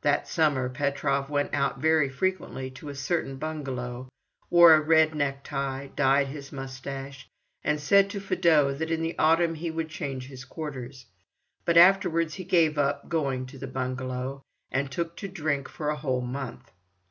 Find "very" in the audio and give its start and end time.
1.80-2.08